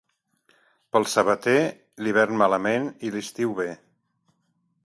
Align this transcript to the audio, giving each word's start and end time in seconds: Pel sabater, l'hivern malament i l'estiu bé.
Pel 0.95 1.05
sabater, 1.11 1.53
l'hivern 2.05 2.41
malament 2.43 2.91
i 3.11 3.15
l'estiu 3.17 3.55
bé. 3.63 3.69